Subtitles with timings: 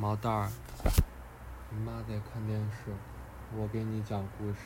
[0.00, 0.48] 毛蛋儿，
[1.70, 2.94] 你妈在看电视，
[3.56, 4.58] 我给你讲故事。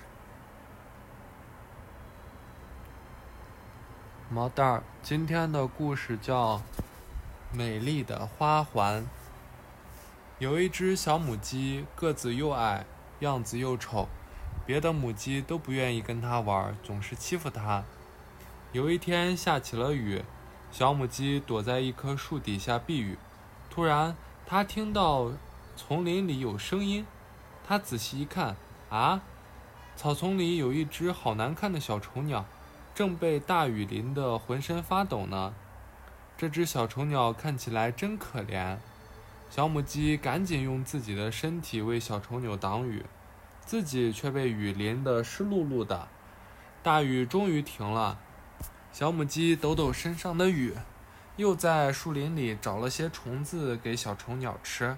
[4.29, 6.59] 毛蛋儿，今天的故事叫
[7.51, 9.01] 《美丽的花环》。
[10.39, 12.85] 有一只小母鸡，个子又矮，
[13.21, 14.09] 样子又丑，
[14.67, 17.85] 别的母鸡都不愿意跟它玩，总是欺负它。
[18.73, 20.23] 有一天下起了雨，
[20.71, 23.17] 小母鸡躲在一棵树底下避雨，
[23.71, 24.15] 突然。
[24.47, 25.33] 他听到
[25.77, 27.07] 丛林里有声音，
[27.67, 28.57] 他仔细一看，
[28.91, 29.23] 啊，
[29.97, 32.45] 草丛里有一只好难看的小丑鸟，
[32.95, 35.55] 正被大雨淋得浑身发抖呢。
[36.37, 38.77] 这只小丑鸟看起来真可怜。
[39.49, 43.05] 小母鸡赶紧用自己的身体为小丑鸟挡雨，
[43.65, 46.09] 自己却被雨淋得湿漉漉的。
[46.83, 48.19] 大雨终于停了，
[48.93, 50.75] 小母鸡抖抖身上的雨。
[51.37, 54.97] 又在树林里找了些虫子给小虫鸟吃，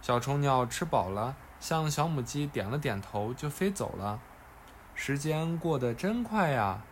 [0.00, 4.18] 小虫鸟吃饱了，向小母鸡点了点头，就飞走了。
[4.94, 6.82] 时间过得真快呀，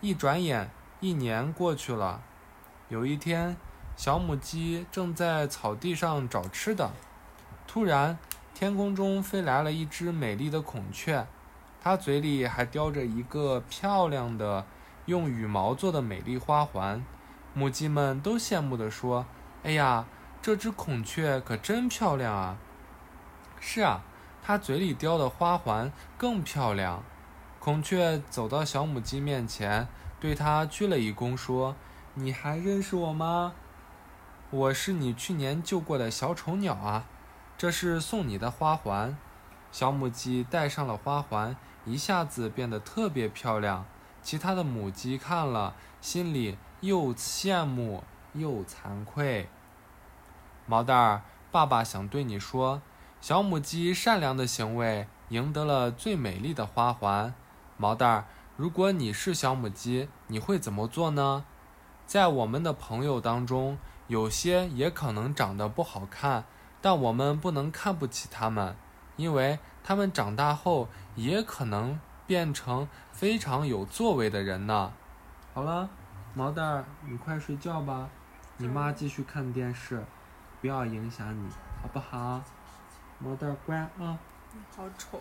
[0.00, 2.22] 一转眼一年过去了。
[2.88, 3.54] 有一天，
[3.96, 6.90] 小母鸡正在草地上找吃的，
[7.66, 8.18] 突然，
[8.54, 11.26] 天空中飞来了一只美丽的孔雀，
[11.82, 14.64] 它嘴里还叼着一个漂亮的
[15.04, 17.04] 用羽毛做的美丽花环。
[17.58, 19.26] 母鸡们都羡慕地说
[19.64, 20.06] ：“哎呀，
[20.40, 22.56] 这只孔雀可真漂亮啊！”
[23.58, 24.04] 是啊，
[24.40, 27.02] 它嘴里叼的花环更漂亮。
[27.58, 29.88] 孔雀走到小母鸡面前，
[30.20, 31.74] 对它鞠了一躬，说
[32.14, 33.54] ：“你还认识我吗？
[34.50, 37.06] 我是你去年救过的小丑鸟啊！
[37.58, 39.18] 这是送你的花环。”
[39.72, 43.84] 小母鸡戴上了花环，一下子变得特别漂亮。
[44.28, 46.58] 其他的母鸡看了，心里……
[46.80, 48.04] 又羡慕
[48.34, 49.48] 又惭愧，
[50.66, 52.82] 毛蛋儿，爸爸想对你说，
[53.22, 57.32] 小母鸡善良的行为赢得了最美丽的花环。
[57.78, 58.24] 毛蛋儿，
[58.58, 61.46] 如果你是小母鸡，你会怎么做呢？
[62.06, 66.44] 在我们的朋友当中，有些也可能长得不好看，
[66.82, 68.76] 但我们不能看不起他们，
[69.16, 71.98] 因为他们长大后也可能
[72.28, 74.92] 变成非常有作为的人呢。
[75.52, 75.88] 好了。
[76.34, 78.08] 毛蛋儿，你快睡觉吧，
[78.58, 80.04] 你妈继续看电视，
[80.60, 81.48] 不要影响你，
[81.82, 82.40] 好不好？
[83.18, 84.18] 毛蛋儿乖啊。
[84.52, 85.20] 你好丑。